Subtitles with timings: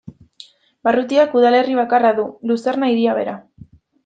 [0.87, 3.39] Barrutiak udalerri bakarra du, Luzerna hiria bera.